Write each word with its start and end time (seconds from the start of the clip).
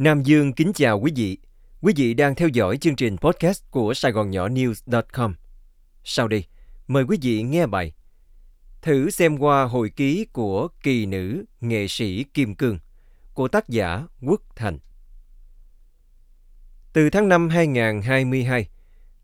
Nam 0.00 0.22
Dương 0.22 0.52
kính 0.52 0.72
chào 0.72 1.00
quý 1.00 1.12
vị. 1.16 1.38
Quý 1.80 1.92
vị 1.96 2.14
đang 2.14 2.34
theo 2.34 2.48
dõi 2.48 2.76
chương 2.76 2.96
trình 2.96 3.16
podcast 3.16 3.62
của 3.70 3.94
Sài 3.94 4.12
Gòn 4.12 4.30
Nhỏ 4.30 4.48
News.com. 4.48 5.34
Sau 6.04 6.28
đây, 6.28 6.44
mời 6.86 7.04
quý 7.04 7.18
vị 7.22 7.42
nghe 7.42 7.66
bài 7.66 7.92
Thử 8.82 9.10
xem 9.10 9.38
qua 9.38 9.64
hồi 9.64 9.90
ký 9.90 10.26
của 10.32 10.68
kỳ 10.82 11.06
nữ 11.06 11.44
nghệ 11.60 11.86
sĩ 11.88 12.24
Kim 12.24 12.54
Cương 12.54 12.78
của 13.34 13.48
tác 13.48 13.68
giả 13.68 14.06
Quốc 14.22 14.40
Thành. 14.56 14.78
Từ 16.92 17.10
tháng 17.10 17.28
5 17.28 17.48
2022, 17.48 18.68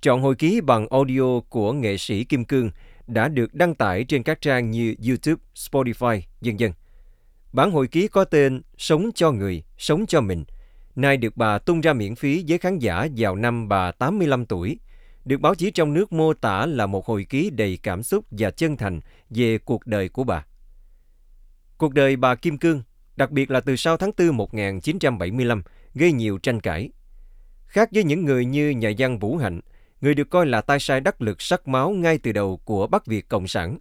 chọn 0.01 0.23
hồi 0.23 0.35
ký 0.35 0.61
bằng 0.61 0.89
audio 0.91 1.41
của 1.49 1.73
nghệ 1.73 1.97
sĩ 1.97 2.25
Kim 2.25 2.45
Cương 2.45 2.71
đã 3.07 3.29
được 3.29 3.55
đăng 3.55 3.75
tải 3.75 4.05
trên 4.05 4.23
các 4.23 4.41
trang 4.41 4.71
như 4.71 4.95
YouTube, 5.09 5.43
Spotify, 5.55 6.21
vân 6.41 6.57
vân. 6.57 6.73
Bản 7.53 7.71
hồi 7.71 7.87
ký 7.89 8.09
có 8.09 8.25
tên 8.25 8.63
Sống 8.79 9.11
cho 9.15 9.33
người, 9.33 9.63
sống 9.79 10.07
cho 10.07 10.21
mình– 10.21 10.45
nay 10.97 11.17
được 11.17 11.37
bà 11.37 11.59
tung 11.59 11.81
ra 11.81 11.93
miễn 11.93 12.15
phí 12.15 12.45
với 12.49 12.59
khán 12.59 12.79
giả 12.79 13.09
vào 13.17 13.37
năm 13.37 13.69
bà 13.69 13.93
85 13.93 14.47
tuổi, 14.47 14.79
được 15.25 15.41
báo 15.41 15.55
chí 15.55 15.71
trong 15.71 15.95
nước 15.95 16.13
mô 16.13 16.35
tả 16.35 16.67
là 16.67 16.87
một 16.87 17.07
hồi 17.07 17.27
ký 17.29 17.51
đầy 17.51 17.79
cảm 17.83 18.03
xúc 18.03 18.25
và 18.31 18.51
chân 18.51 18.77
thành 18.77 19.01
về 19.31 19.59
cuộc 19.59 19.87
đời 19.87 20.09
của 20.09 20.25
bà. 20.25 20.45
Cuộc 21.79 21.95
đời 21.95 22.17
bà 22.17 22.35
Kim 22.35 22.59
Cương, 22.59 22.83
đặc 23.17 23.31
biệt 23.31 23.51
là 23.51 23.61
từ 23.61 23.77
sau 23.77 23.97
tháng 23.97 24.11
4 24.19 24.37
1975, 24.37 25.63
gây 25.95 26.13
nhiều 26.13 26.39
tranh 26.39 26.61
cãi. 26.61 26.91
Khác 27.67 27.89
với 27.93 28.05
những 28.05 28.25
người 28.25 28.45
như 28.45 28.71
nhà 28.71 28.91
văn 28.99 29.19
Vũ 29.19 29.37
Hạnh, 29.37 29.61
người 30.01 30.15
được 30.15 30.31
coi 30.31 30.47
là 30.47 30.61
tay 30.61 30.81
sai 30.81 31.01
đắc 31.01 31.23
lực 31.23 31.43
sắc 31.43 31.69
máu 31.69 31.91
ngay 31.91 32.19
từ 32.19 32.33
đầu 32.33 32.61
của 32.65 32.87
Bắc 32.87 33.07
Việt 33.07 33.29
Cộng 33.29 33.49
sản, 33.49 33.79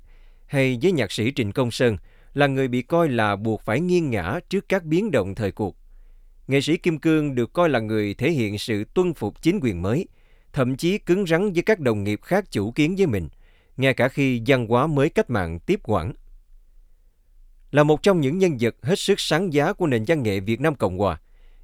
hay 0.47 0.79
với 0.81 0.91
nhạc 0.91 1.11
sĩ 1.11 1.31
Trịnh 1.35 1.51
Công 1.51 1.71
Sơn, 1.71 1.97
là 2.33 2.47
người 2.47 2.67
bị 2.67 2.81
coi 2.81 3.09
là 3.09 3.35
buộc 3.35 3.61
phải 3.61 3.79
nghiêng 3.79 4.09
ngã 4.09 4.39
trước 4.49 4.69
các 4.69 4.83
biến 4.83 5.11
động 5.11 5.35
thời 5.35 5.51
cuộc 5.51 5.77
nghệ 6.47 6.61
sĩ 6.61 6.77
Kim 6.77 6.99
Cương 6.99 7.35
được 7.35 7.53
coi 7.53 7.69
là 7.69 7.79
người 7.79 8.13
thể 8.13 8.31
hiện 8.31 8.57
sự 8.57 8.83
tuân 8.93 9.13
phục 9.13 9.41
chính 9.41 9.59
quyền 9.61 9.81
mới, 9.81 10.07
thậm 10.53 10.77
chí 10.77 10.97
cứng 10.97 11.27
rắn 11.27 11.53
với 11.53 11.63
các 11.63 11.79
đồng 11.79 12.03
nghiệp 12.03 12.19
khác 12.23 12.51
chủ 12.51 12.71
kiến 12.71 12.95
với 12.97 13.07
mình, 13.07 13.29
ngay 13.77 13.93
cả 13.93 14.09
khi 14.09 14.41
văn 14.47 14.67
hóa 14.67 14.87
mới 14.87 15.09
cách 15.09 15.29
mạng 15.29 15.59
tiếp 15.59 15.79
quản. 15.83 16.13
Là 17.71 17.83
một 17.83 18.03
trong 18.03 18.21
những 18.21 18.37
nhân 18.37 18.57
vật 18.59 18.75
hết 18.81 18.99
sức 18.99 19.19
sáng 19.19 19.53
giá 19.53 19.73
của 19.73 19.87
nền 19.87 20.03
văn 20.07 20.23
nghệ 20.23 20.39
Việt 20.39 20.61
Nam 20.61 20.75
Cộng 20.75 20.97
Hòa, 20.97 21.19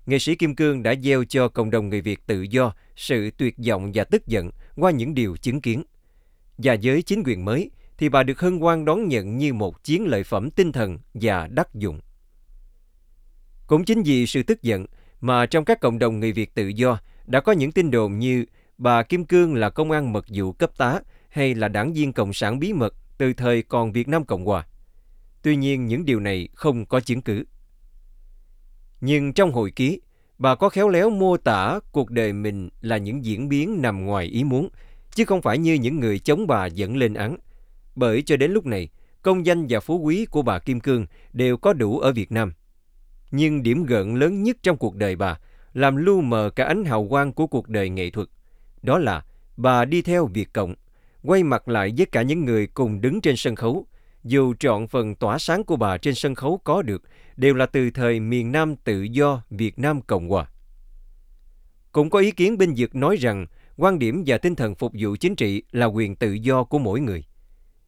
nghệ 0.06 0.20
sĩ 0.20 0.36
Kim 0.36 0.56
Cương 0.56 0.84
đã 0.84 0.96
gieo 1.04 1.24
cho 1.24 1.48
cộng 1.48 1.72
đồng 1.72 1.90
người 1.90 2.02
Việt 2.02 2.20
tự 2.28 2.42
do 2.42 2.74
sự 2.96 3.32
tuyệt 3.38 3.56
vọng 3.68 3.92
và 3.94 4.04
tức 4.04 4.28
giận 4.28 4.52
qua 4.76 4.92
những 4.92 5.14
điều 5.14 5.38
chứng 5.38 5.62
kiến. 5.62 5.84
Và 6.58 6.76
với 6.84 7.02
chính 7.02 7.24
quyền 7.26 7.46
mới, 7.46 7.72
thì 7.98 8.09
bà 8.09 8.24
được 8.24 8.40
hân 8.40 8.59
hoan 8.59 8.86
đón 8.86 9.08
nhận 9.08 9.38
như 9.38 9.54
một 9.54 9.84
chiến 9.84 10.06
lợi 10.06 10.24
phẩm 10.24 10.52
tinh 10.52 10.72
thần 10.72 10.98
và 11.14 11.48
đắc 11.48 11.76
dụng. 11.76 12.00
Cũng 13.72 13.86
chính 13.86 14.04
vì 14.04 14.28
sự 14.28 14.44
tức 14.44 14.62
giận 14.62 14.86
mà 15.22 15.46
trong 15.46 15.66
các 15.66 15.80
cộng 15.80 16.00
đồng 16.00 16.20
người 16.20 16.32
Việt 16.32 16.56
tự 16.56 16.68
do 16.68 17.00
đã 17.26 17.42
có 17.42 17.52
những 17.52 17.72
tin 17.72 17.92
đồn 17.92 18.20
như 18.20 18.46
bà 18.78 19.04
Kim 19.04 19.26
Cương 19.26 19.56
là 19.56 19.70
công 19.70 19.92
an 19.92 20.14
mật 20.14 20.26
vụ 20.30 20.52
cấp 20.52 20.78
tá 20.78 21.00
hay 21.30 21.56
là 21.56 21.68
đảng 21.68 21.94
viên 21.94 22.14
Cộng 22.14 22.34
sản 22.34 22.60
bí 22.60 22.74
mật 22.74 22.94
từ 23.18 23.34
thời 23.34 23.64
còn 23.64 23.92
Việt 23.92 24.08
Nam 24.08 24.26
Cộng 24.26 24.46
Hòa. 24.46 24.66
Tuy 25.42 25.56
nhiên 25.56 25.86
những 25.86 26.06
điều 26.06 26.20
này 26.20 26.50
không 26.54 26.86
có 26.86 27.00
chứng 27.00 27.22
cứ. 27.22 27.44
Nhưng 29.02 29.34
trong 29.34 29.52
hồi 29.52 29.72
ký, 29.72 30.02
bà 30.38 30.56
có 30.56 30.70
khéo 30.70 30.90
léo 30.90 31.10
mô 31.10 31.38
tả 31.38 31.80
cuộc 31.92 32.10
đời 32.10 32.34
mình 32.34 32.70
là 32.82 32.98
những 32.98 33.26
diễn 33.26 33.50
biến 33.50 33.82
nằm 33.82 34.06
ngoài 34.06 34.26
ý 34.26 34.44
muốn, 34.44 34.70
chứ 35.16 35.26
không 35.26 35.42
phải 35.42 35.58
như 35.58 35.74
những 35.74 36.00
người 36.00 36.20
chống 36.20 36.48
bà 36.48 36.66
dẫn 36.66 36.98
lên 36.98 37.14
án. 37.14 37.38
Bởi 37.96 38.22
cho 38.22 38.38
đến 38.38 38.52
lúc 38.52 38.66
này, 38.66 38.90
công 39.22 39.46
danh 39.46 39.66
và 39.70 39.80
phú 39.80 40.00
quý 40.00 40.26
của 40.26 40.42
bà 40.42 40.60
Kim 40.60 40.80
Cương 40.80 41.06
đều 41.34 41.58
có 41.58 41.74
đủ 41.74 42.00
ở 42.00 42.12
Việt 42.12 42.32
Nam. 42.32 42.54
Nhưng 43.32 43.64
điểm 43.64 43.86
gợn 43.86 44.16
lớn 44.16 44.44
nhất 44.44 44.58
trong 44.64 44.78
cuộc 44.78 44.96
đời 44.96 45.16
bà, 45.16 45.40
làm 45.74 45.96
lu 45.96 46.22
mờ 46.22 46.50
cả 46.56 46.66
ánh 46.66 46.86
hào 46.86 47.08
quang 47.08 47.34
của 47.34 47.48
cuộc 47.48 47.70
đời 47.70 47.90
nghệ 47.90 48.10
thuật. 48.10 48.28
Đó 48.82 48.98
là 48.98 49.26
bà 49.58 49.86
đi 49.86 50.02
theo 50.02 50.26
Việt 50.26 50.54
Cộng, 50.54 50.76
quay 51.24 51.44
mặt 51.44 51.68
lại 51.68 51.94
với 51.98 52.06
cả 52.06 52.22
những 52.22 52.46
người 52.46 52.68
cùng 52.68 53.02
đứng 53.02 53.22
trên 53.22 53.36
sân 53.38 53.56
khấu. 53.56 53.86
Dù 54.24 54.53
trọn 54.53 54.88
phần 54.88 55.16
tỏa 55.16 55.38
sáng 55.38 55.64
của 55.64 55.75
bà 55.75 55.97
trên 55.97 56.16
sân 56.16 56.36
khấu 56.36 56.62
có 56.64 56.81
được, 56.81 57.03
đều 57.38 57.53
là 57.53 57.66
từ 57.66 57.92
thời 57.92 58.19
miền 58.19 58.52
Nam 58.52 58.75
tự 58.75 59.02
do 59.02 59.44
Việt 59.50 59.80
Nam 59.80 60.02
Cộng 60.02 60.30
Hòa. 60.30 60.46
Cũng 61.92 62.09
có 62.09 62.19
ý 62.19 62.31
kiến 62.31 62.58
bên 62.58 62.75
Dược 62.75 62.96
nói 62.96 63.16
rằng 63.16 63.46
quan 63.78 64.00
điểm 64.00 64.24
và 64.25 64.38
tinh 64.38 64.56
thần 64.56 64.75
phục 64.75 64.92
vụ 65.00 65.16
chính 65.19 65.36
trị 65.36 65.63
là 65.72 65.86
quyền 65.86 66.16
tự 66.16 66.31
do 66.34 66.63
của 66.63 66.80
mỗi 66.80 67.00
người. 67.00 67.25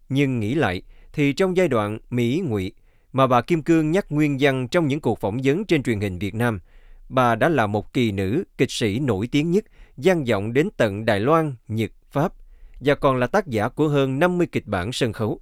Nhưng 0.10 0.40
nghĩ 0.40 0.56
lại, 0.56 0.82
thì 1.14 1.34
trong 1.34 1.58
giai 1.58 1.68
đoạn 1.68 2.00
Mỹ 2.10 2.42
ngụy 2.46 2.72
mà 3.14 3.28
bà 3.28 3.42
Kim 3.42 3.62
Cương 3.62 3.92
nhắc 3.92 4.06
nguyên 4.10 4.38
văn 4.40 4.68
trong 4.68 4.88
những 4.88 5.02
cuộc 5.02 5.20
phỏng 5.20 5.40
vấn 5.44 5.66
trên 5.66 5.84
truyền 5.84 6.00
hình 6.00 6.20
Việt 6.20 6.36
Nam. 6.36 6.60
Bà 7.10 7.36
đã 7.36 7.50
là 7.50 7.68
một 7.68 7.94
kỳ 7.94 8.12
nữ, 8.12 8.44
kịch 8.58 8.72
sĩ 8.72 9.00
nổi 9.00 9.28
tiếng 9.28 9.52
nhất, 9.52 9.66
gian 9.98 10.24
vọng 10.24 10.54
đến 10.54 10.70
tận 10.78 11.06
Đài 11.06 11.20
Loan, 11.20 11.56
Nhật, 11.68 11.92
Pháp 12.12 12.34
và 12.80 12.96
còn 12.96 13.18
là 13.18 13.28
tác 13.28 13.48
giả 13.48 13.70
của 13.70 13.88
hơn 13.88 14.20
50 14.20 14.48
kịch 14.52 14.68
bản 14.68 14.92
sân 14.92 15.14
khấu. 15.14 15.42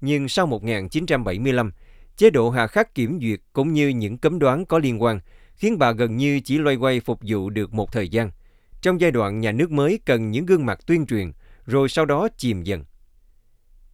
Nhưng 0.00 0.28
sau 0.28 0.46
1975, 0.46 1.72
chế 2.16 2.30
độ 2.30 2.50
hà 2.50 2.66
khắc 2.66 2.94
kiểm 2.94 3.18
duyệt 3.22 3.40
cũng 3.52 3.72
như 3.72 3.88
những 3.88 4.18
cấm 4.18 4.38
đoán 4.38 4.64
có 4.64 4.78
liên 4.78 5.02
quan 5.02 5.20
khiến 5.54 5.78
bà 5.78 5.92
gần 5.92 6.16
như 6.16 6.40
chỉ 6.40 6.58
loay 6.58 6.76
quay 6.76 7.00
phục 7.00 7.18
vụ 7.22 7.50
được 7.50 7.74
một 7.74 7.92
thời 7.92 8.08
gian. 8.08 8.30
Trong 8.82 9.00
giai 9.00 9.10
đoạn 9.10 9.40
nhà 9.40 9.52
nước 9.52 9.70
mới 9.70 10.00
cần 10.04 10.30
những 10.30 10.46
gương 10.46 10.66
mặt 10.66 10.80
tuyên 10.86 11.06
truyền, 11.06 11.32
rồi 11.66 11.88
sau 11.88 12.04
đó 12.04 12.28
chìm 12.36 12.62
dần. 12.62 12.84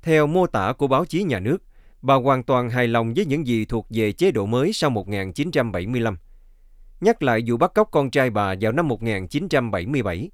Theo 0.03 0.27
mô 0.27 0.47
tả 0.47 0.73
của 0.73 0.87
báo 0.87 1.05
chí 1.05 1.23
nhà 1.23 1.41
nước, 1.41 1.63
bà 2.03 2.15
hoàn 2.15 2.43
toàn 2.43 2.71
hài 2.71 2.89
lòng 2.89 3.15
với 3.17 3.27
những 3.27 3.47
gì 3.47 3.65
thuộc 3.65 3.87
về 3.91 4.13
chế 4.13 4.31
độ 4.31 4.47
mới 4.47 4.73
sau 4.73 4.91
1975. 4.91 6.17
Nhắc 7.01 7.23
lại 7.23 7.43
vụ 7.47 7.57
bắt 7.57 7.75
cóc 7.75 7.89
con 7.91 8.11
trai 8.11 8.31
bà 8.31 8.55
vào 8.61 8.73
năm 8.73 8.89
1977, 8.89 10.31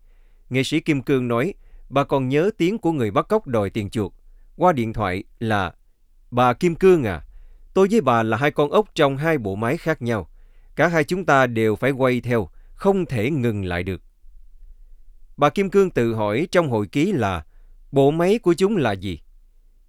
nghệ 0.51 0.63
sĩ 0.63 0.81
Kim 0.81 1.03
Cương 1.03 1.29
nói 1.29 1.55
bà 1.89 2.05
còn 2.05 2.29
nhớ 2.29 2.51
tiếng 2.59 2.79
của 2.79 2.93
người 2.93 3.11
bắt 3.11 3.29
cóc 3.29 3.47
đòi 3.47 3.71
tiền 3.71 3.91
chuộc. 3.91 4.15
Qua 4.57 4.73
điện 4.73 4.93
thoại 4.93 5.25
là 5.41 5.73
Bà 6.31 6.53
Kim 6.53 6.75
Cương 6.75 7.05
à, 7.05 7.23
tôi 7.75 7.89
với 7.91 8.01
bà 8.01 8.23
là 8.23 8.37
hai 8.37 8.51
con 8.51 8.71
ốc 8.71 8.89
trong 8.95 9.17
hai 9.17 9.39
bộ 9.39 9.55
máy 9.55 9.77
khác 9.77 10.03
nhau. 10.03 10.31
Cả 10.77 10.89
hai 10.89 11.05
chúng 11.05 11.25
ta 11.25 11.47
đều 11.47 11.77
phải 11.77 11.91
quay 11.91 12.21
theo, 12.21 12.49
không 12.75 13.07
thể 13.07 13.31
ngừng 13.31 13.65
lại 13.65 13.83
được. 13.83 14.03
Bà 15.37 15.51
Kim 15.51 15.71
Cương 15.71 15.91
tự 15.91 16.15
hỏi 16.15 16.49
trong 16.51 16.71
hội 16.71 16.87
ký 16.87 17.13
là 17.13 17.45
bộ 17.93 18.11
máy 18.11 18.39
của 18.39 18.55
chúng 18.55 18.77
là 18.77 18.93
gì? 18.93 19.21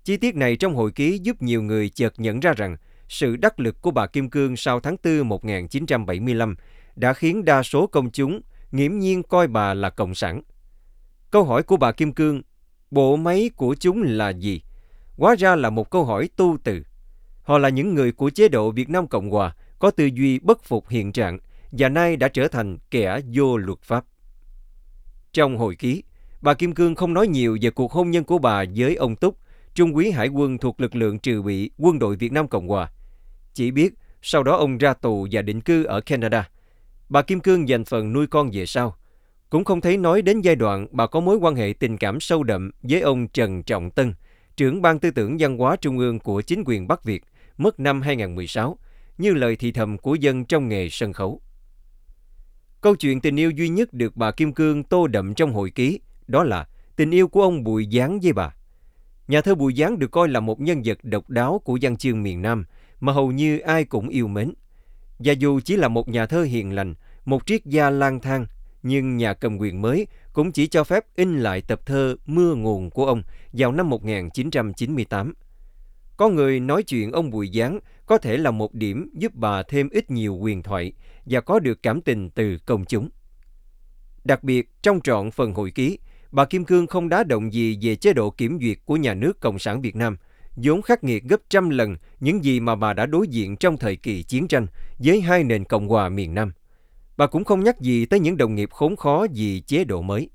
Chi 0.07 0.17
tiết 0.17 0.35
này 0.35 0.55
trong 0.55 0.75
hồi 0.75 0.91
ký 0.91 1.19
giúp 1.23 1.41
nhiều 1.41 1.61
người 1.61 1.89
chợt 1.89 2.13
nhận 2.17 2.39
ra 2.39 2.53
rằng 2.53 2.77
sự 3.09 3.35
đắc 3.35 3.59
lực 3.59 3.81
của 3.81 3.91
bà 3.91 4.07
Kim 4.07 4.29
Cương 4.29 4.57
sau 4.57 4.79
tháng 4.79 4.95
4 5.03 5.27
1975 5.29 6.55
đã 6.95 7.13
khiến 7.13 7.45
đa 7.45 7.63
số 7.63 7.87
công 7.87 8.11
chúng 8.11 8.41
nghiễm 8.71 8.99
nhiên 8.99 9.23
coi 9.23 9.47
bà 9.47 9.73
là 9.73 9.89
cộng 9.89 10.15
sản. 10.15 10.41
Câu 11.31 11.43
hỏi 11.43 11.63
của 11.63 11.77
bà 11.77 11.91
Kim 11.91 12.13
Cương, 12.13 12.41
bộ 12.91 13.15
máy 13.15 13.49
của 13.55 13.75
chúng 13.79 14.03
là 14.03 14.29
gì? 14.29 14.61
Hóa 15.17 15.35
ra 15.35 15.55
là 15.55 15.69
một 15.69 15.89
câu 15.89 16.05
hỏi 16.05 16.29
tu 16.35 16.57
từ. 16.63 16.83
Họ 17.43 17.57
là 17.57 17.69
những 17.69 17.95
người 17.95 18.11
của 18.11 18.29
chế 18.29 18.47
độ 18.47 18.71
Việt 18.71 18.89
Nam 18.89 19.07
Cộng 19.07 19.29
Hòa 19.29 19.55
có 19.79 19.91
tư 19.91 20.05
duy 20.05 20.39
bất 20.39 20.63
phục 20.63 20.89
hiện 20.89 21.11
trạng 21.11 21.39
và 21.71 21.89
nay 21.89 22.15
đã 22.15 22.27
trở 22.27 22.47
thành 22.47 22.77
kẻ 22.91 23.19
vô 23.33 23.57
luật 23.57 23.81
pháp. 23.81 24.05
Trong 25.33 25.57
hồi 25.57 25.75
ký, 25.75 26.03
bà 26.41 26.53
Kim 26.53 26.73
Cương 26.73 26.95
không 26.95 27.13
nói 27.13 27.27
nhiều 27.27 27.57
về 27.61 27.69
cuộc 27.69 27.91
hôn 27.91 28.11
nhân 28.11 28.23
của 28.23 28.37
bà 28.37 28.63
với 28.75 28.95
ông 28.95 29.15
Túc 29.15 29.37
trung 29.77 29.93
úy 29.93 30.11
hải 30.11 30.27
quân 30.27 30.57
thuộc 30.57 30.81
lực 30.81 30.95
lượng 30.95 31.19
trừ 31.19 31.41
bị 31.41 31.71
quân 31.77 31.99
đội 31.99 32.15
Việt 32.15 32.31
Nam 32.31 32.47
Cộng 32.47 32.67
Hòa. 32.67 32.91
Chỉ 33.53 33.71
biết 33.71 33.93
sau 34.21 34.43
đó 34.43 34.55
ông 34.55 34.77
ra 34.77 34.93
tù 34.93 35.27
và 35.31 35.41
định 35.41 35.61
cư 35.61 35.83
ở 35.83 36.01
Canada. 36.01 36.49
Bà 37.09 37.21
Kim 37.21 37.39
Cương 37.39 37.69
dành 37.69 37.85
phần 37.85 38.13
nuôi 38.13 38.27
con 38.27 38.49
về 38.53 38.65
sau. 38.65 38.95
Cũng 39.49 39.63
không 39.63 39.81
thấy 39.81 39.97
nói 39.97 40.21
đến 40.21 40.41
giai 40.41 40.55
đoạn 40.55 40.87
bà 40.91 41.07
có 41.07 41.19
mối 41.19 41.37
quan 41.37 41.55
hệ 41.55 41.73
tình 41.79 41.97
cảm 41.97 42.19
sâu 42.19 42.43
đậm 42.43 42.71
với 42.81 43.01
ông 43.01 43.27
Trần 43.27 43.63
Trọng 43.63 43.91
Tân, 43.91 44.13
trưởng 44.55 44.81
ban 44.81 44.99
tư 44.99 45.11
tưởng 45.11 45.37
văn 45.39 45.57
hóa 45.57 45.75
trung 45.75 45.97
ương 45.97 46.19
của 46.19 46.41
chính 46.41 46.63
quyền 46.65 46.87
Bắc 46.87 47.03
Việt, 47.03 47.23
mất 47.57 47.79
năm 47.79 48.01
2016, 48.01 48.77
như 49.17 49.33
lời 49.33 49.55
thì 49.55 49.71
thầm 49.71 49.97
của 49.97 50.15
dân 50.15 50.45
trong 50.45 50.67
nghề 50.67 50.89
sân 50.89 51.13
khấu. 51.13 51.41
Câu 52.81 52.95
chuyện 52.95 53.21
tình 53.21 53.39
yêu 53.39 53.51
duy 53.51 53.69
nhất 53.69 53.93
được 53.93 54.15
bà 54.15 54.31
Kim 54.31 54.53
Cương 54.53 54.83
tô 54.83 55.07
đậm 55.07 55.33
trong 55.33 55.53
hồi 55.53 55.69
ký, 55.69 55.99
đó 56.27 56.43
là 56.43 56.67
tình 56.95 57.11
yêu 57.11 57.27
của 57.27 57.41
ông 57.41 57.63
Bùi 57.63 57.87
Giáng 57.91 58.19
với 58.19 58.33
bà. 58.33 58.56
Nhà 59.27 59.41
thơ 59.41 59.55
Bùi 59.55 59.73
Giáng 59.73 59.99
được 59.99 60.11
coi 60.11 60.29
là 60.29 60.39
một 60.39 60.59
nhân 60.59 60.81
vật 60.85 60.97
độc 61.03 61.29
đáo 61.29 61.61
của 61.63 61.77
văn 61.81 61.97
chương 61.97 62.23
miền 62.23 62.41
Nam 62.41 62.65
mà 62.99 63.13
hầu 63.13 63.31
như 63.31 63.59
ai 63.59 63.85
cũng 63.85 64.09
yêu 64.09 64.27
mến. 64.27 64.53
Và 65.19 65.33
dù 65.33 65.59
chỉ 65.59 65.75
là 65.75 65.87
một 65.87 66.09
nhà 66.09 66.25
thơ 66.25 66.43
hiền 66.43 66.75
lành, 66.75 66.93
một 67.25 67.45
triết 67.45 67.65
gia 67.65 67.89
lang 67.89 68.19
thang, 68.19 68.45
nhưng 68.83 69.17
nhà 69.17 69.33
cầm 69.33 69.57
quyền 69.57 69.81
mới 69.81 70.07
cũng 70.33 70.51
chỉ 70.51 70.67
cho 70.67 70.83
phép 70.83 71.05
in 71.15 71.39
lại 71.39 71.61
tập 71.61 71.85
thơ 71.85 72.15
Mưa 72.25 72.55
nguồn 72.55 72.89
của 72.89 73.05
ông 73.05 73.23
vào 73.53 73.71
năm 73.71 73.89
1998. 73.89 75.33
Có 76.17 76.29
người 76.29 76.59
nói 76.59 76.83
chuyện 76.83 77.11
ông 77.11 77.29
Bùi 77.29 77.49
Giáng 77.53 77.79
có 78.05 78.17
thể 78.17 78.37
là 78.37 78.51
một 78.51 78.73
điểm 78.73 79.09
giúp 79.13 79.35
bà 79.35 79.63
thêm 79.63 79.89
ít 79.89 80.11
nhiều 80.11 80.35
quyền 80.35 80.63
thoại 80.63 80.93
và 81.25 81.41
có 81.41 81.59
được 81.59 81.83
cảm 81.83 82.01
tình 82.01 82.29
từ 82.29 82.57
công 82.65 82.85
chúng. 82.85 83.09
Đặc 84.23 84.43
biệt, 84.43 84.69
trong 84.81 85.01
trọn 85.01 85.31
phần 85.31 85.53
hội 85.53 85.71
ký, 85.71 85.99
bà 86.37 86.45
Kim 86.45 86.65
Cương 86.65 86.87
không 86.87 87.09
đá 87.09 87.23
động 87.23 87.53
gì 87.53 87.77
về 87.81 87.95
chế 87.95 88.13
độ 88.13 88.29
kiểm 88.29 88.59
duyệt 88.61 88.77
của 88.85 88.95
nhà 88.95 89.13
nước 89.13 89.39
Cộng 89.39 89.59
sản 89.59 89.81
Việt 89.81 89.95
Nam, 89.95 90.17
vốn 90.55 90.81
khắc 90.81 91.03
nghiệt 91.03 91.23
gấp 91.23 91.41
trăm 91.49 91.69
lần 91.69 91.97
những 92.19 92.43
gì 92.43 92.59
mà 92.59 92.75
bà 92.75 92.93
đã 92.93 93.05
đối 93.05 93.27
diện 93.27 93.57
trong 93.57 93.77
thời 93.77 93.95
kỳ 93.95 94.23
chiến 94.23 94.47
tranh 94.47 94.67
với 94.97 95.21
hai 95.21 95.43
nền 95.43 95.63
Cộng 95.63 95.87
hòa 95.87 96.09
miền 96.09 96.33
Nam. 96.33 96.53
Bà 97.17 97.27
cũng 97.27 97.43
không 97.43 97.63
nhắc 97.63 97.79
gì 97.79 98.05
tới 98.05 98.19
những 98.19 98.37
đồng 98.37 98.55
nghiệp 98.55 98.71
khốn 98.71 98.95
khó 98.95 99.27
vì 99.33 99.59
chế 99.59 99.83
độ 99.83 100.01
mới. 100.01 100.29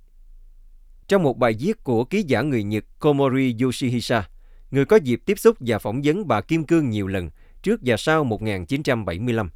Trong 1.08 1.22
một 1.22 1.38
bài 1.38 1.56
viết 1.60 1.84
của 1.84 2.04
ký 2.04 2.22
giả 2.22 2.42
người 2.42 2.62
Nhật 2.62 2.84
Komori 2.98 3.56
Yoshihisa, 3.62 4.28
người 4.70 4.84
có 4.84 4.96
dịp 4.96 5.22
tiếp 5.26 5.38
xúc 5.38 5.56
và 5.60 5.78
phỏng 5.78 6.00
vấn 6.04 6.28
bà 6.28 6.40
Kim 6.40 6.64
Cương 6.64 6.90
nhiều 6.90 7.06
lần 7.06 7.30
trước 7.62 7.80
và 7.84 7.96
sau 7.96 8.24
1975, 8.24 9.50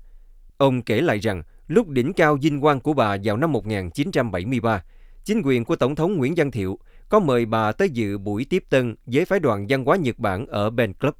ông 0.56 0.82
kể 0.82 1.00
lại 1.00 1.18
rằng 1.18 1.42
lúc 1.68 1.88
đỉnh 1.88 2.12
cao 2.12 2.38
vinh 2.42 2.60
quang 2.60 2.80
của 2.80 2.92
bà 2.92 3.16
vào 3.24 3.36
năm 3.36 3.52
1973, 3.52 4.82
chính 5.26 5.42
quyền 5.44 5.64
của 5.64 5.76
Tổng 5.76 5.94
thống 5.94 6.16
Nguyễn 6.16 6.34
Văn 6.36 6.50
Thiệu 6.50 6.78
có 7.08 7.20
mời 7.20 7.46
bà 7.46 7.72
tới 7.72 7.90
dự 7.90 8.18
buổi 8.18 8.44
tiếp 8.44 8.64
tân 8.70 8.94
với 9.06 9.24
phái 9.24 9.40
đoàn 9.40 9.66
văn 9.68 9.84
hóa 9.84 9.96
Nhật 9.96 10.18
Bản 10.18 10.46
ở 10.46 10.70
Ben 10.70 10.92
Club, 10.92 11.14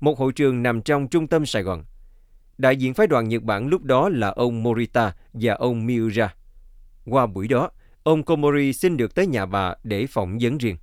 một 0.00 0.18
hội 0.18 0.32
trường 0.32 0.62
nằm 0.62 0.82
trong 0.82 1.08
trung 1.08 1.26
tâm 1.26 1.46
Sài 1.46 1.62
Gòn. 1.62 1.84
Đại 2.58 2.76
diện 2.76 2.94
phái 2.94 3.06
đoàn 3.06 3.28
Nhật 3.28 3.42
Bản 3.42 3.68
lúc 3.68 3.82
đó 3.82 4.08
là 4.08 4.28
ông 4.28 4.62
Morita 4.62 5.14
và 5.32 5.54
ông 5.54 5.86
Miura. 5.86 6.34
Qua 7.06 7.26
buổi 7.26 7.48
đó, 7.48 7.70
ông 8.02 8.22
Komori 8.22 8.72
xin 8.72 8.96
được 8.96 9.14
tới 9.14 9.26
nhà 9.26 9.46
bà 9.46 9.74
để 9.84 10.06
phỏng 10.06 10.38
vấn 10.40 10.58
riêng. 10.58 10.76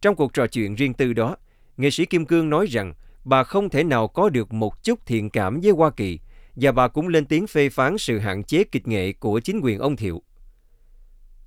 Trong 0.00 0.16
cuộc 0.16 0.32
trò 0.34 0.46
chuyện 0.46 0.74
riêng 0.74 0.94
tư 0.94 1.12
đó, 1.12 1.36
nghệ 1.76 1.90
sĩ 1.90 2.04
Kim 2.04 2.26
Cương 2.26 2.50
nói 2.50 2.66
rằng 2.66 2.94
bà 3.24 3.44
không 3.44 3.68
thể 3.68 3.84
nào 3.84 4.08
có 4.08 4.28
được 4.28 4.52
một 4.52 4.84
chút 4.84 5.06
thiện 5.06 5.30
cảm 5.30 5.60
với 5.60 5.70
Hoa 5.70 5.90
Kỳ 5.90 6.20
và 6.56 6.72
bà 6.72 6.88
cũng 6.88 7.08
lên 7.08 7.24
tiếng 7.24 7.46
phê 7.46 7.68
phán 7.68 7.98
sự 7.98 8.18
hạn 8.18 8.44
chế 8.44 8.64
kịch 8.64 8.88
nghệ 8.88 9.12
của 9.12 9.40
chính 9.40 9.60
quyền 9.62 9.78
ông 9.78 9.96
Thiệu. 9.96 10.22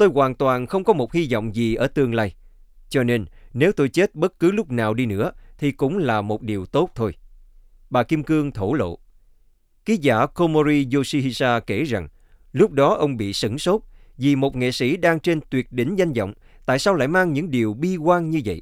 Tôi 0.01 0.09
hoàn 0.13 0.35
toàn 0.35 0.67
không 0.67 0.83
có 0.83 0.93
một 0.93 1.13
hy 1.13 1.27
vọng 1.31 1.55
gì 1.55 1.75
ở 1.75 1.87
tương 1.87 2.13
lai. 2.13 2.35
Cho 2.89 3.03
nên, 3.03 3.25
nếu 3.53 3.71
tôi 3.71 3.89
chết 3.89 4.15
bất 4.15 4.39
cứ 4.39 4.51
lúc 4.51 4.71
nào 4.71 4.93
đi 4.93 5.05
nữa 5.05 5.31
thì 5.57 5.71
cũng 5.71 5.97
là 5.97 6.21
một 6.21 6.41
điều 6.41 6.65
tốt 6.65 6.89
thôi. 6.95 7.15
Bà 7.89 8.03
Kim 8.03 8.23
Cương 8.23 8.51
thổ 8.51 8.73
lộ. 8.73 8.99
Ký 9.85 9.97
giả 9.97 10.25
Komori 10.25 10.87
Yoshihisa 10.93 11.59
kể 11.59 11.83
rằng, 11.83 12.07
lúc 12.51 12.71
đó 12.71 12.95
ông 12.95 13.17
bị 13.17 13.33
sửng 13.33 13.57
sốt 13.59 13.81
vì 14.17 14.35
một 14.35 14.55
nghệ 14.55 14.71
sĩ 14.71 14.97
đang 14.97 15.19
trên 15.19 15.39
tuyệt 15.49 15.71
đỉnh 15.71 15.97
danh 15.97 16.13
vọng, 16.13 16.33
tại 16.65 16.79
sao 16.79 16.95
lại 16.95 17.07
mang 17.07 17.33
những 17.33 17.51
điều 17.51 17.73
bi 17.73 17.97
quan 17.97 18.29
như 18.29 18.41
vậy? 18.45 18.61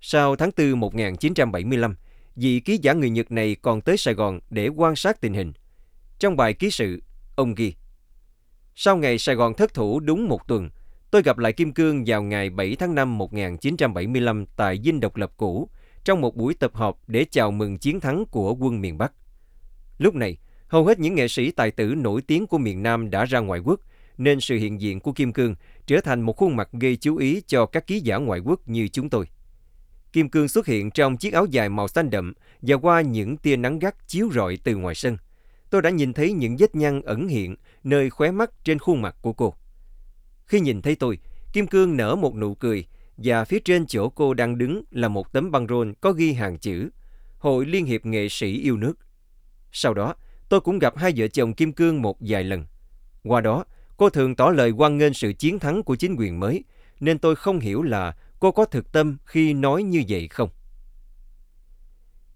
Sau 0.00 0.36
tháng 0.36 0.50
4 0.56 0.80
1975, 0.80 1.96
vị 2.36 2.60
ký 2.60 2.78
giả 2.82 2.92
người 2.92 3.10
Nhật 3.10 3.32
này 3.32 3.56
còn 3.62 3.80
tới 3.80 3.96
Sài 3.96 4.14
Gòn 4.14 4.40
để 4.50 4.68
quan 4.68 4.96
sát 4.96 5.20
tình 5.20 5.34
hình. 5.34 5.52
Trong 6.18 6.36
bài 6.36 6.54
ký 6.54 6.70
sự, 6.70 7.02
ông 7.36 7.54
ghi 7.54 7.74
sau 8.80 8.96
ngày 8.96 9.18
Sài 9.18 9.34
Gòn 9.34 9.54
thất 9.54 9.74
thủ 9.74 10.00
đúng 10.00 10.28
một 10.28 10.48
tuần, 10.48 10.70
tôi 11.10 11.22
gặp 11.22 11.38
lại 11.38 11.52
Kim 11.52 11.72
Cương 11.72 12.04
vào 12.06 12.22
ngày 12.22 12.50
7 12.50 12.76
tháng 12.76 12.94
5 12.94 13.18
1975 13.18 14.46
tại 14.56 14.80
Dinh 14.84 15.00
Độc 15.00 15.16
Lập 15.16 15.32
cũ, 15.36 15.68
trong 16.04 16.20
một 16.20 16.36
buổi 16.36 16.54
tập 16.54 16.70
họp 16.74 16.98
để 17.06 17.24
chào 17.30 17.50
mừng 17.50 17.78
chiến 17.78 18.00
thắng 18.00 18.24
của 18.26 18.54
quân 18.54 18.80
miền 18.80 18.98
Bắc. 18.98 19.12
Lúc 19.98 20.14
này, 20.14 20.36
hầu 20.68 20.86
hết 20.86 20.98
những 20.98 21.14
nghệ 21.14 21.28
sĩ 21.28 21.50
tài 21.50 21.70
tử 21.70 21.94
nổi 21.96 22.22
tiếng 22.22 22.46
của 22.46 22.58
miền 22.58 22.82
Nam 22.82 23.10
đã 23.10 23.24
ra 23.24 23.38
ngoại 23.38 23.60
quốc, 23.60 23.80
nên 24.18 24.40
sự 24.40 24.56
hiện 24.56 24.80
diện 24.80 25.00
của 25.00 25.12
Kim 25.12 25.32
Cương 25.32 25.54
trở 25.86 26.00
thành 26.00 26.20
một 26.20 26.36
khuôn 26.36 26.56
mặt 26.56 26.68
gây 26.72 26.96
chú 26.96 27.16
ý 27.16 27.42
cho 27.46 27.66
các 27.66 27.86
ký 27.86 28.00
giả 28.00 28.16
ngoại 28.16 28.40
quốc 28.40 28.68
như 28.68 28.88
chúng 28.88 29.10
tôi. 29.10 29.26
Kim 30.12 30.28
Cương 30.28 30.48
xuất 30.48 30.66
hiện 30.66 30.90
trong 30.90 31.16
chiếc 31.16 31.32
áo 31.32 31.46
dài 31.46 31.68
màu 31.68 31.88
xanh 31.88 32.10
đậm 32.10 32.32
và 32.62 32.76
qua 32.76 33.00
những 33.00 33.36
tia 33.36 33.56
nắng 33.56 33.78
gắt 33.78 34.08
chiếu 34.08 34.30
rọi 34.32 34.58
từ 34.64 34.76
ngoài 34.76 34.94
sân. 34.94 35.16
Tôi 35.70 35.82
đã 35.82 35.90
nhìn 35.90 36.12
thấy 36.12 36.32
những 36.32 36.56
vết 36.58 36.74
nhăn 36.74 37.02
ẩn 37.02 37.28
hiện 37.28 37.56
nơi 37.84 38.10
khóe 38.10 38.30
mắt 38.30 38.50
trên 38.64 38.78
khuôn 38.78 39.02
mặt 39.02 39.16
của 39.20 39.32
cô. 39.32 39.54
Khi 40.46 40.60
nhìn 40.60 40.82
thấy 40.82 40.96
tôi, 40.96 41.18
Kim 41.52 41.66
Cương 41.66 41.96
nở 41.96 42.14
một 42.14 42.34
nụ 42.34 42.54
cười 42.54 42.86
và 43.16 43.44
phía 43.44 43.58
trên 43.58 43.86
chỗ 43.86 44.08
cô 44.08 44.34
đang 44.34 44.58
đứng 44.58 44.82
là 44.90 45.08
một 45.08 45.32
tấm 45.32 45.50
băng 45.50 45.66
rôn 45.66 45.94
có 46.00 46.12
ghi 46.12 46.32
hàng 46.32 46.58
chữ 46.58 46.88
Hội 47.38 47.66
Liên 47.66 47.86
hiệp 47.86 48.06
Nghệ 48.06 48.28
sĩ 48.28 48.60
yêu 48.60 48.76
nước. 48.76 48.98
Sau 49.72 49.94
đó, 49.94 50.14
tôi 50.48 50.60
cũng 50.60 50.78
gặp 50.78 50.96
hai 50.96 51.12
vợ 51.16 51.28
chồng 51.28 51.54
Kim 51.54 51.72
Cương 51.72 52.02
một 52.02 52.16
vài 52.20 52.44
lần. 52.44 52.64
Qua 53.22 53.40
đó, 53.40 53.64
cô 53.96 54.10
thường 54.10 54.36
tỏ 54.36 54.50
lời 54.50 54.70
hoan 54.70 54.98
nghênh 54.98 55.14
sự 55.14 55.32
chiến 55.32 55.58
thắng 55.58 55.82
của 55.82 55.96
chính 55.96 56.16
quyền 56.18 56.40
mới, 56.40 56.64
nên 57.00 57.18
tôi 57.18 57.36
không 57.36 57.58
hiểu 57.58 57.82
là 57.82 58.16
cô 58.38 58.52
có 58.52 58.64
thực 58.64 58.92
tâm 58.92 59.16
khi 59.24 59.54
nói 59.54 59.82
như 59.82 60.02
vậy 60.08 60.28
không? 60.28 60.48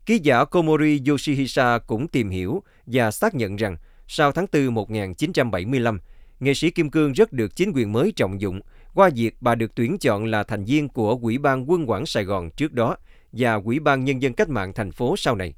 Ký 0.07 0.19
giả 0.19 0.45
Komori 0.45 1.01
Yoshihisa 1.09 1.79
cũng 1.79 2.09
tìm 2.09 2.31
hiểu 2.31 2.63
và 2.87 3.11
xác 3.11 3.35
nhận 3.35 3.57
rằng 3.57 3.77
sau 4.09 4.33
tháng 4.33 4.47
4 4.53 4.75
1975, 4.75 6.01
nghệ 6.41 6.55
sĩ 6.55 6.71
Kim 6.71 6.91
Cương 6.91 7.13
rất 7.13 7.33
được 7.33 7.57
chính 7.57 7.73
quyền 7.75 7.93
mới 7.93 8.13
trọng 8.17 8.41
dụng 8.41 8.61
qua 8.95 9.11
việc 9.15 9.37
bà 9.41 9.55
được 9.55 9.75
tuyển 9.75 9.99
chọn 9.99 10.25
là 10.25 10.43
thành 10.43 10.65
viên 10.65 10.89
của 10.89 11.17
Quỹ 11.17 11.39
ban 11.39 11.71
Quân 11.71 11.91
quản 11.91 12.07
Sài 12.07 12.25
Gòn 12.25 12.51
trước 12.51 12.73
đó 12.73 12.97
và 13.33 13.61
Quỹ 13.61 13.79
ban 13.79 14.05
Nhân 14.05 14.23
dân 14.23 14.33
Cách 14.33 14.49
mạng 14.49 14.73
thành 14.73 14.93
phố 14.93 15.17
sau 15.17 15.35
này. 15.35 15.55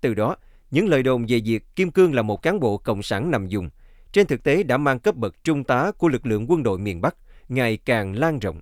Từ 0.00 0.14
đó, 0.14 0.36
những 0.70 0.88
lời 0.88 1.02
đồn 1.02 1.26
về 1.28 1.40
việc 1.44 1.76
Kim 1.76 1.90
Cương 1.90 2.14
là 2.14 2.22
một 2.22 2.42
cán 2.42 2.60
bộ 2.60 2.78
cộng 2.78 3.02
sản 3.02 3.30
nằm 3.30 3.46
dùng, 3.46 3.70
trên 4.12 4.26
thực 4.26 4.42
tế 4.42 4.62
đã 4.62 4.76
mang 4.76 4.98
cấp 4.98 5.16
bậc 5.16 5.44
trung 5.44 5.64
tá 5.64 5.92
của 5.98 6.08
lực 6.08 6.26
lượng 6.26 6.50
quân 6.50 6.62
đội 6.62 6.78
miền 6.78 7.00
Bắc 7.00 7.16
ngày 7.48 7.76
càng 7.76 8.18
lan 8.18 8.38
rộng. 8.38 8.60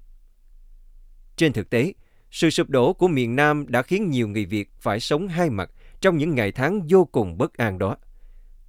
Trên 1.37 1.53
thực 1.53 1.71
tế, 1.71 1.93
sự 2.31 2.51
sụp 2.51 2.71
đổ 2.71 2.93
của 2.93 3.09
miền 3.09 3.37
Nam 3.37 3.65
đã 3.69 3.83
khiến 3.83 4.11
nhiều 4.11 4.29
người 4.29 4.45
Việt 4.45 4.71
phải 4.81 5.01
sống 5.01 5.29
hai 5.29 5.51
mặt 5.51 5.71
trong 6.01 6.17
những 6.17 6.35
ngày 6.35 6.53
tháng 6.53 6.87
vô 6.89 7.05
cùng 7.05 7.39
bất 7.39 7.55
an 7.55 7.79
đó. 7.79 7.97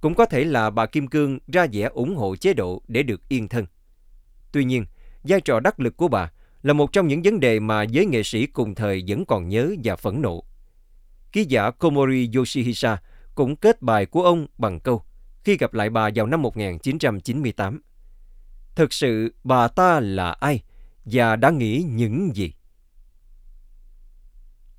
Cũng 0.00 0.14
có 0.14 0.24
thể 0.24 0.44
là 0.44 0.70
bà 0.70 0.86
Kim 0.86 1.06
Cương 1.06 1.38
ra 1.52 1.66
vẻ 1.72 1.82
ủng 1.82 2.16
hộ 2.16 2.36
chế 2.36 2.54
độ 2.54 2.82
để 2.88 3.02
được 3.02 3.28
yên 3.28 3.48
thân. 3.48 3.66
Tuy 4.52 4.64
nhiên, 4.64 4.84
vai 5.24 5.40
trò 5.40 5.60
đắc 5.60 5.80
lực 5.80 5.96
của 5.96 6.08
bà 6.08 6.30
là 6.62 6.72
một 6.72 6.92
trong 6.92 7.08
những 7.08 7.22
vấn 7.22 7.40
đề 7.40 7.60
mà 7.60 7.82
giới 7.82 8.06
nghệ 8.06 8.22
sĩ 8.22 8.46
cùng 8.46 8.74
thời 8.74 9.04
vẫn 9.08 9.24
còn 9.24 9.48
nhớ 9.48 9.74
và 9.84 9.96
phẫn 9.96 10.22
nộ. 10.22 10.44
Ký 11.32 11.44
giả 11.44 11.70
Komori 11.70 12.30
Yoshihisa 12.34 12.98
cũng 13.34 13.56
kết 13.56 13.82
bài 13.82 14.06
của 14.06 14.22
ông 14.22 14.46
bằng 14.58 14.80
câu 14.80 15.02
khi 15.44 15.56
gặp 15.56 15.74
lại 15.74 15.90
bà 15.90 16.10
vào 16.14 16.26
năm 16.26 16.42
1998. 16.42 17.82
Thực 18.74 18.92
sự 18.92 19.34
bà 19.44 19.68
ta 19.68 20.00
là 20.00 20.32
ai 20.32 20.62
và 21.04 21.36
đã 21.36 21.50
nghĩ 21.50 21.84
những 21.88 22.30
gì? 22.34 22.52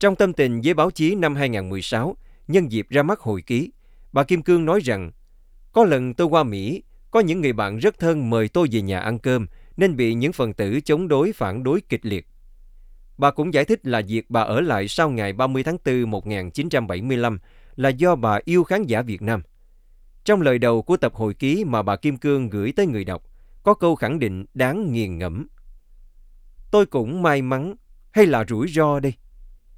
Trong 0.04 0.16
tâm 0.16 0.34
tình 0.34 0.62
với 0.64 0.74
báo 0.74 0.92
chí 0.92 1.16
năm 1.16 1.36
2016, 1.36 2.18
nhân 2.48 2.72
dịp 2.72 2.88
ra 2.90 3.04
mắt 3.04 3.20
hồi 3.20 3.42
ký, 3.42 3.72
bà 4.14 4.24
Kim 4.24 4.42
Cương 4.42 4.66
nói 4.66 4.80
rằng 4.80 5.12
Có 5.72 5.84
lần 5.84 6.14
tôi 6.14 6.28
qua 6.28 6.44
Mỹ, 6.44 6.84
có 7.12 7.20
những 7.20 7.42
người 7.42 7.54
bạn 7.54 7.78
rất 7.78 8.00
thân 8.00 8.30
mời 8.30 8.48
tôi 8.48 8.68
về 8.72 8.82
nhà 8.82 9.00
ăn 9.00 9.20
cơm 9.20 9.48
nên 9.78 9.96
bị 9.96 10.14
những 10.14 10.34
phần 10.34 10.54
tử 10.54 10.80
chống 10.82 11.08
đối 11.08 11.34
phản 11.34 11.64
đối 11.64 11.82
kịch 11.82 12.06
liệt. 12.06 12.28
Bà 13.18 13.32
cũng 13.32 13.54
giải 13.54 13.66
thích 13.66 13.88
là 13.88 14.02
việc 14.08 14.30
bà 14.30 14.42
ở 14.42 14.62
lại 14.62 14.88
sau 14.88 15.10
ngày 15.10 15.34
30 15.34 15.64
tháng 15.64 15.78
4 15.86 16.12
1975 16.12 17.40
là 17.76 17.90
do 17.90 18.16
bà 18.16 18.40
yêu 18.46 18.64
khán 18.64 18.84
giả 18.84 19.02
Việt 19.02 19.22
Nam. 19.22 19.42
Trong 20.26 20.42
lời 20.42 20.60
đầu 20.60 20.82
của 20.82 20.98
tập 20.98 21.14
hồi 21.16 21.34
ký 21.34 21.64
mà 21.66 21.82
bà 21.82 21.96
Kim 21.96 22.18
Cương 22.18 22.50
gửi 22.50 22.74
tới 22.76 22.88
người 22.88 23.06
đọc, 23.06 23.24
có 23.64 23.74
câu 23.74 23.96
khẳng 23.96 24.20
định 24.20 24.46
đáng 24.54 24.92
nghiền 24.92 25.18
ngẫm. 25.18 25.48
Tôi 26.72 26.86
cũng 26.86 27.22
may 27.22 27.42
mắn 27.42 27.76
hay 28.12 28.26
là 28.26 28.46
rủi 28.50 28.68
ro 28.68 29.00
đây 29.00 29.14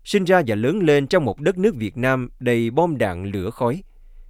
sinh 0.06 0.24
ra 0.24 0.42
và 0.48 0.56
lớn 0.56 0.80
lên 0.80 1.08
trong 1.08 1.26
một 1.26 1.40
đất 1.40 1.58
nước 1.58 1.76
Việt 1.76 1.98
Nam 1.98 2.30
đầy 2.40 2.70
bom 2.70 2.98
đạn 2.98 3.32
lửa 3.32 3.50
khói. 3.50 3.84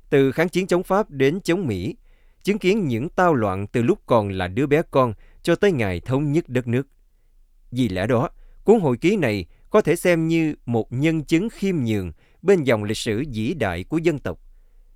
Từ 0.09 0.31
kháng 0.31 0.49
chiến 0.49 0.67
chống 0.67 0.83
Pháp 0.83 1.11
đến 1.11 1.39
chống 1.43 1.67
Mỹ, 1.67 1.95
chứng 2.43 2.59
kiến 2.59 2.87
những 2.87 3.09
tao 3.09 3.33
loạn 3.33 3.67
từ 3.67 3.81
lúc 3.81 3.99
còn 4.05 4.29
là 4.29 4.47
đứa 4.47 4.67
bé 4.67 4.81
con 4.91 5.13
cho 5.43 5.55
tới 5.55 5.71
ngày 5.71 5.99
thống 5.99 6.31
nhất 6.31 6.49
đất 6.49 6.67
nước. 6.67 6.87
Vì 7.71 7.89
lẽ 7.89 8.07
đó, 8.07 8.29
cuốn 8.63 8.79
hồi 8.79 8.97
ký 8.97 9.17
này 9.17 9.45
có 9.69 9.81
thể 9.81 9.95
xem 9.95 10.27
như 10.27 10.55
một 10.65 10.93
nhân 10.93 11.23
chứng 11.23 11.49
khiêm 11.49 11.75
nhường 11.75 12.11
bên 12.41 12.63
dòng 12.63 12.83
lịch 12.83 12.97
sử 12.97 13.23
vĩ 13.33 13.53
đại 13.53 13.83
của 13.83 13.97
dân 13.97 14.19
tộc. 14.19 14.39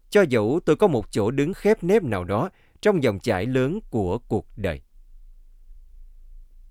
Cho 0.09 0.21
dẫu 0.21 0.59
tôi 0.65 0.75
có 0.75 0.87
một 0.87 1.11
chỗ 1.11 1.31
đứng 1.31 1.53
khép 1.53 1.83
nép 1.83 2.03
nào 2.03 2.23
đó 2.23 2.49
trong 2.81 3.03
dòng 3.03 3.19
chảy 3.19 3.45
lớn 3.45 3.79
của 3.89 4.17
cuộc 4.17 4.45
đời. 4.55 4.81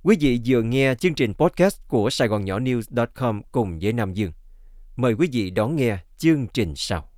Quý 0.09 0.17
vị 0.21 0.41
vừa 0.47 0.63
nghe 0.63 0.95
chương 0.95 1.15
trình 1.15 1.35
podcast 1.35 1.77
của 1.89 2.11
Sài 2.11 2.29
Gòn 2.29 2.45
Nhỏ 2.45 2.59
News.com 2.59 3.43
cùng 3.53 3.79
với 3.83 3.93
Nam 3.93 4.13
Dương. 4.13 4.33
Mời 4.97 5.13
quý 5.13 5.29
vị 5.33 5.51
đón 5.51 5.77
nghe 5.77 5.99
chương 6.17 6.47
trình 6.47 6.73
sau. 6.77 7.09